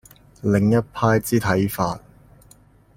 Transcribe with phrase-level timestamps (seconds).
[0.41, 1.99] 另一派之看法